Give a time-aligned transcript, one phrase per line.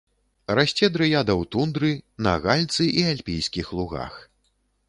[0.59, 1.91] Расце дрыяда ў тундры,
[2.29, 4.13] на гальцы і альпійскіх лугах.